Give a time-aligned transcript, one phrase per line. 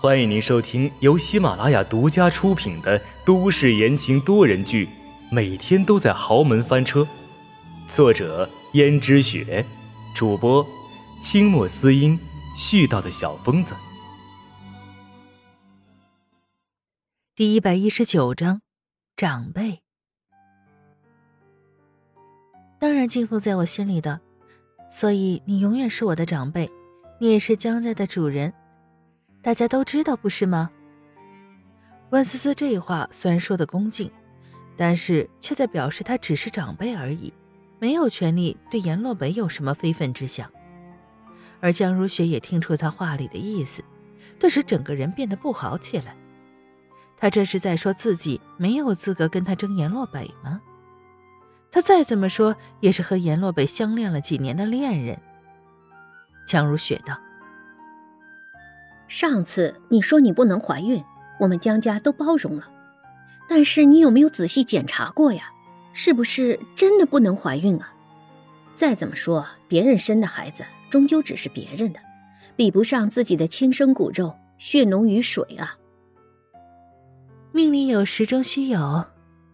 [0.00, 4.86] 欢迎您收听由喜马拉雅独家出品的都市言情多人剧
[5.30, 7.00] 《每天都在豪门翻车》，
[7.88, 9.64] 作者：胭脂雪，
[10.14, 10.66] 主播：
[11.22, 12.18] 清墨思音，
[12.54, 13.74] 絮叨的小疯子。
[17.34, 18.60] 第一百一十九章，
[19.16, 19.80] 长辈。
[22.78, 24.20] 当然敬奉在我心里的，
[24.90, 26.70] 所以你永远是我的长辈，
[27.18, 28.52] 你也是江家的主人。
[29.44, 30.70] 大家都知道，不是吗？
[32.08, 34.10] 温思思这话虽然说的恭敬，
[34.74, 37.30] 但是却在表示她只是长辈而已，
[37.78, 40.50] 没有权利对阎洛北有什么非分之想。
[41.60, 43.84] 而江如雪也听出他话里的意思，
[44.40, 46.16] 顿时整个人变得不好起来。
[47.18, 50.62] 他这是在说自己没有资格跟他争阎洛北吗？
[51.70, 55.20] 他再怎么说也是和阎洛北相恋了几年的恋人。
[56.46, 57.18] 江如雪道。
[59.14, 61.00] 上次你说你不能怀孕，
[61.38, 62.68] 我们江家都包容了。
[63.48, 65.52] 但是你有没有仔细检查过呀？
[65.92, 67.94] 是不是真的不能怀孕啊？
[68.74, 72.00] 再怎么说，别人生的孩子终究只是别人的，
[72.56, 75.78] 比不上自己的亲生骨肉，血浓于水啊。
[77.52, 79.04] 命里有时终须有，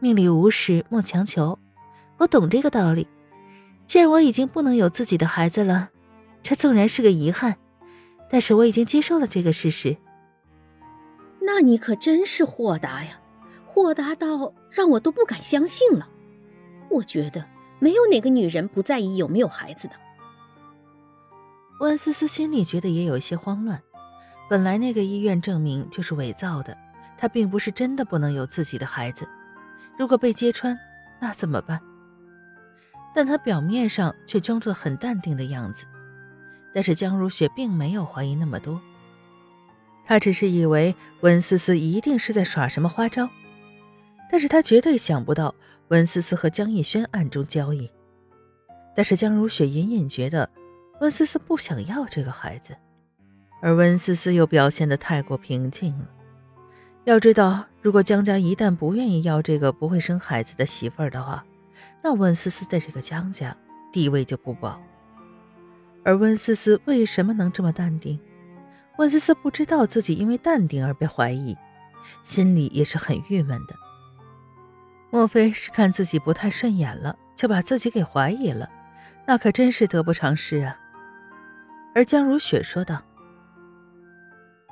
[0.00, 1.60] 命里无时莫强求。
[2.18, 3.06] 我懂这个道理。
[3.86, 5.90] 既然我已经不能有自己的孩子了，
[6.42, 7.58] 这纵然是个遗憾。
[8.28, 9.96] 但是我已经接受了这个事实。
[11.40, 13.20] 那你可真是豁达呀，
[13.66, 16.08] 豁达到让我都不敢相信了。
[16.90, 17.44] 我觉得
[17.78, 19.94] 没有哪个女人不在意有没有孩子的。
[21.80, 23.82] 温思思心里觉得也有些慌乱。
[24.48, 26.76] 本来那个医院证明就是伪造的，
[27.18, 29.28] 她并不是真的不能有自己的孩子。
[29.98, 30.78] 如果被揭穿，
[31.20, 31.80] 那怎么办？
[33.14, 35.86] 但她表面上却装作很淡定的样子。
[36.74, 38.80] 但是江如雪并没有怀疑那么多，
[40.04, 43.30] 她只是以为温思思一定是在耍什么花招，
[44.28, 45.54] 但是她绝对想不到
[45.88, 47.88] 温思思和江逸轩暗中交易。
[48.96, 50.50] 但是江如雪隐隐觉得
[51.00, 52.76] 温思思不想要这个孩子，
[53.62, 56.08] 而温思思又表现得太过平静了。
[57.04, 61.44] 要知道，如果江家一旦不愿意要这个不会生孩子的媳妇儿的话，
[62.02, 63.56] 那温思思在这个江家
[63.92, 64.80] 地位就不保。
[66.04, 68.20] 而温思思为什么能这么淡定？
[68.98, 71.56] 温思思不知道自己因为淡定而被怀疑，
[72.22, 73.74] 心里也是很郁闷的。
[75.10, 78.68] 莫非是看自己不太顺眼了，就把自己给怀疑了？
[79.26, 80.78] 那可真是得不偿失啊！
[81.94, 83.02] 而江如雪说道：“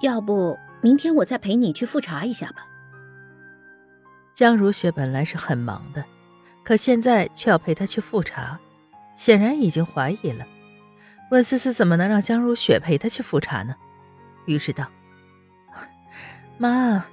[0.00, 2.66] 要不明天我再陪你去复查一下吧。”
[4.32, 6.04] 江如雪本来是很忙的，
[6.64, 8.58] 可现在却要陪她去复查，
[9.16, 10.46] 显然已经怀疑了。
[11.30, 13.76] 温思思怎么能让江如雪陪她去复查呢？
[14.46, 14.88] 于是道
[16.56, 17.04] ：“妈，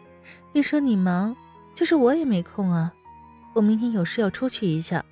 [0.53, 1.35] 别说你忙，
[1.73, 2.93] 就是我也没空啊。
[3.53, 5.03] 我明天有事要出去一下，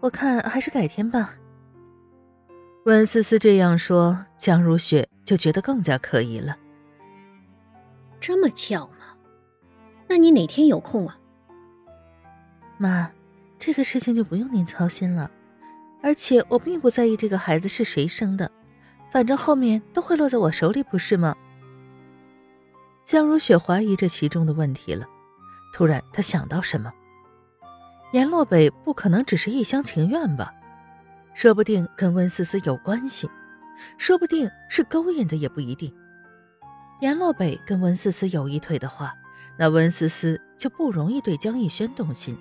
[0.00, 1.34] 我看还是改天吧。”
[2.86, 6.58] 温思思这样说，江如雪就觉得更加可疑了。
[8.20, 9.16] 这么巧吗？
[10.08, 11.18] 那你哪天有空啊？
[12.78, 13.12] 妈，
[13.56, 15.30] 这个事情就不用您操心了。
[16.04, 18.50] 而且我并不在意这个孩子是谁生的，
[19.10, 21.34] 反正后面都会落在我手里，不是吗？
[23.06, 25.06] 江如雪怀疑这其中的问题了。
[25.72, 26.92] 突然，她想到什么，
[28.12, 30.52] 阎洛北不可能只是一厢情愿吧？
[31.32, 33.26] 说不定跟温思思有关系，
[33.96, 35.90] 说不定是勾引的，也不一定。
[37.00, 39.14] 阎洛北跟温思思有一腿的话，
[39.56, 42.36] 那温思思就不容易对江逸轩动心。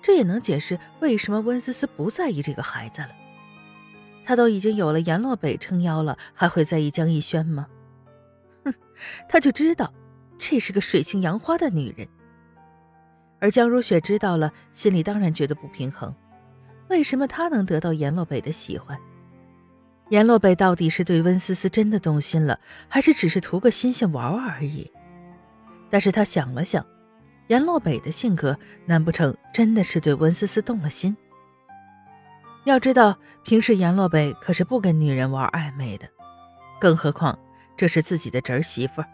[0.00, 3.10] 这也能解释为什么温思思不在意这个孩子了。
[4.24, 7.66] 他都已经有了阎洛北撑腰了，还会在意江逸轩吗？
[8.64, 8.74] 哼，
[9.28, 9.92] 他就知道
[10.36, 12.08] 这是个水性杨花的女人。
[13.38, 16.14] 而江如雪知道了，心里当然觉得不平衡。
[16.88, 18.98] 为什么他能得到阎洛北的喜欢？
[20.10, 22.58] 阎洛北到底是对温思思真的动心了，
[22.88, 24.90] 还是只是图个新鲜玩玩而已？
[25.90, 26.84] 但是他想了想。
[27.48, 31.16] 阎洛北的性格，难不成真的是对温思思动了心？
[32.64, 36.08] 要知道，平时阎洛北可是不跟女人玩暧昧的，
[36.80, 37.38] 更何况
[37.76, 39.04] 这是自己的侄儿媳妇，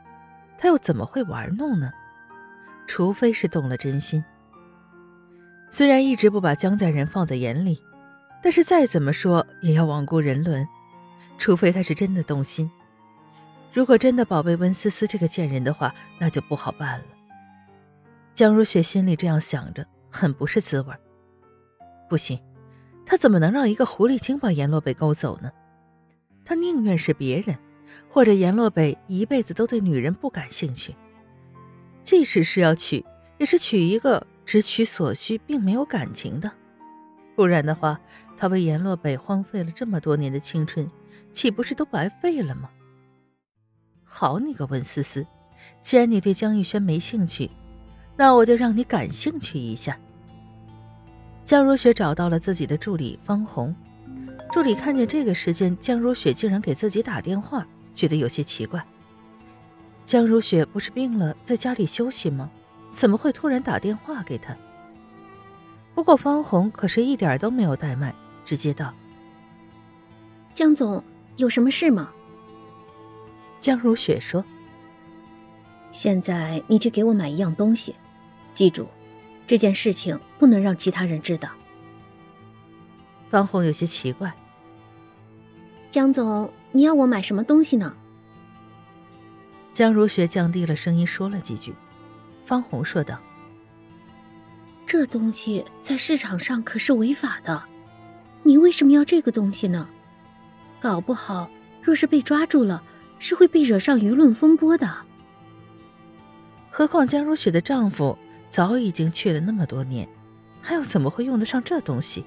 [0.56, 1.90] 他又怎么会玩弄呢？
[2.86, 4.24] 除非是动了真心。
[5.68, 7.82] 虽然一直不把江家人放在眼里，
[8.42, 10.66] 但是再怎么说也要罔顾人伦，
[11.36, 12.70] 除非他是真的动心。
[13.72, 17.04] 如果真的宝贝温思思这个贱人的话，那就不好办了。
[18.34, 20.94] 江如雪心里这样想着，很不是滋味。
[22.08, 22.40] 不行，
[23.04, 25.50] 她怎么能让一个狐狸精把阎洛北勾走呢？
[26.44, 27.58] 她宁愿是别人，
[28.08, 30.94] 或者阎洛北一辈子都对女人不感兴趣。
[32.02, 33.04] 即使是要娶，
[33.38, 36.50] 也是娶一个只娶所需，并没有感情的。
[37.36, 38.00] 不然的话，
[38.36, 40.90] 他为阎洛北荒废了这么多年的青春，
[41.30, 42.70] 岂不是都白费了吗？
[44.04, 45.26] 好你个温思思，
[45.80, 47.50] 既然你对江玉轩没兴趣，
[48.16, 49.98] 那我就让你感兴趣一下。
[51.44, 53.74] 江如雪找到了自己的助理方红，
[54.52, 58.84] 助理看见这个时间江如雪竟然给自己打电话，觉得有些奇怪。
[60.04, 62.50] 江如雪不是病了，在家里休息吗？
[62.88, 64.56] 怎么会突然打电话给他？
[65.94, 68.14] 不过方红可是一点都没有怠慢，
[68.44, 68.94] 直接道
[70.54, 71.02] ：“江总，
[71.36, 72.10] 有什么事吗？”
[73.58, 74.44] 江如雪说
[75.92, 77.94] ：“现在你去给我买一样东西，
[78.52, 78.88] 记住，
[79.46, 81.48] 这件事情不能让其他人知道。”
[83.30, 84.32] 方红有些奇怪
[85.90, 87.94] ：“江总，你要我买什么东西呢？”
[89.72, 91.74] 江如雪降低了声音说了几句，
[92.44, 93.18] 方红说道
[94.84, 97.62] ：“这东西在市场上可是违法的，
[98.42, 99.88] 你为什么要这个东西呢？
[100.80, 101.48] 搞不好
[101.80, 102.82] 若是被抓住了，
[103.18, 104.94] 是会被惹上舆论风波的。
[106.74, 108.16] 何况江如雪的丈夫
[108.48, 110.08] 早已经去了那么多年，
[110.62, 112.24] 还又怎么会用得上这东西？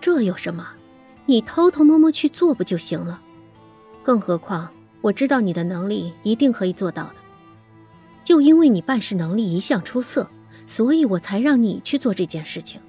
[0.00, 0.66] 这有什么？
[1.24, 3.22] 你偷偷摸摸去做不就行了？
[4.02, 4.68] 更何况……”
[5.00, 7.14] 我知道你的能力一定可以做到的，
[8.24, 10.28] 就因为你办事能力一向出色，
[10.66, 12.80] 所以我才让你去做这件事情。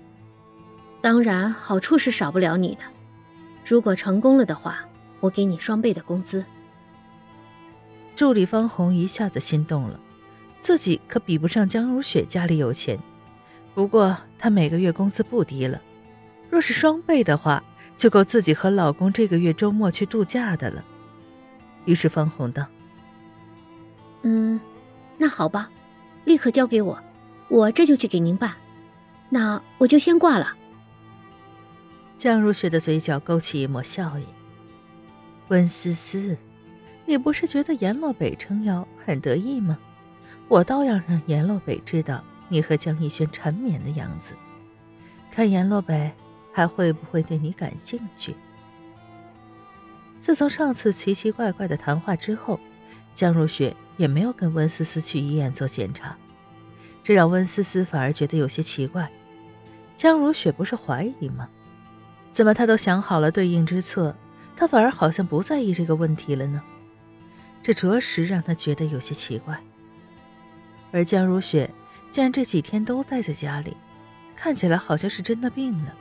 [1.01, 2.81] 当然，好处是少不了你的。
[3.63, 4.79] 如果成功了的话，
[5.19, 6.43] 我给你双倍的工资。
[8.19, 9.97] 助理方红一下子心动了，
[10.59, 12.99] 自己可比不上江如雪家里有钱，
[13.73, 15.81] 不过她每个月工资不低了，
[16.49, 17.63] 若是双倍的话，
[17.95, 20.83] 就够自己和老公这个月周末去度假的了。
[21.85, 22.65] 于是方红道
[24.23, 24.59] ：“嗯，
[25.17, 25.71] 那好吧，
[26.25, 27.01] 立刻交给我，
[27.47, 28.53] 我这就去给您办。
[29.29, 30.57] 那我就先挂了。”
[32.19, 34.25] 江如雪的嘴角勾起一抹笑意。
[35.47, 36.37] 温思思，
[37.09, 39.79] 你不是觉得阎洛北撑腰很得意吗？
[40.47, 44.35] 我倒要让阎洛北知道你和江逸轩缠绵的样子，
[45.31, 46.13] 看阎洛北
[46.53, 48.35] 还会不会对你感兴趣。
[50.19, 52.59] 自从上次奇奇怪怪的谈话之后，
[53.15, 56.15] 江如雪也没有跟温思思去医院做检查，
[57.01, 59.09] 这让温思思反而觉得有些奇怪。
[59.95, 61.49] 江如雪不是怀疑吗？
[62.29, 64.15] 怎么她都想好了对应之策，
[64.55, 66.61] 她反而好像不在意这个问题了呢？
[67.61, 69.61] 这着实让她觉得有些奇怪。
[70.91, 71.69] 而江如雪
[72.09, 73.77] 竟然这几天都待在家里，
[74.35, 75.95] 看起来好像是真的病了。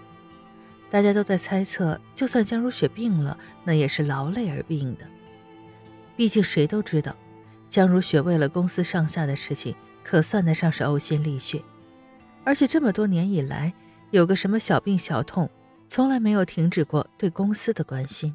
[0.90, 5.06] 大家都在猜测，就算江如雪病了，那也是劳累而病的。
[6.16, 7.14] 毕竟谁都知道，
[7.69, 11.62] 江如雪为了公司上下的事情，可算得上是呕心沥血。
[12.44, 13.75] 而且这么多年以来，
[14.11, 15.50] 有个什么小病小痛，
[15.87, 18.34] 从来没有停止过对公司的关心。